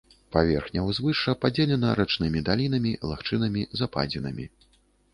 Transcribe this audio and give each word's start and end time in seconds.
Паверхня 0.35 0.81
ўзвышша 0.85 1.35
падзелена 1.45 1.93
рачнымі 2.01 2.43
далінамі, 2.49 2.97
лагчынамі, 3.13 3.71
западзінамі. 3.85 4.53